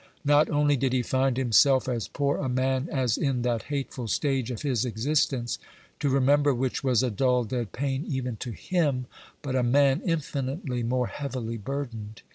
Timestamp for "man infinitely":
9.61-10.81